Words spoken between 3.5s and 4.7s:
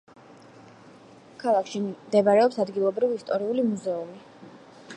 მუზეუმი.